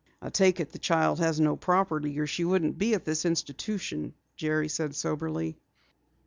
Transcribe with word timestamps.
"I 0.19 0.31
take 0.31 0.59
it 0.59 0.71
the 0.71 0.79
child 0.79 1.19
has 1.19 1.39
no 1.39 1.55
property 1.55 2.17
or 2.19 2.25
she 2.25 2.43
wouldn't 2.43 2.79
be 2.79 2.95
at 2.95 3.05
this 3.05 3.23
institution," 3.23 4.15
Jerry 4.35 4.67
said 4.67 4.95
soberly. 4.95 5.59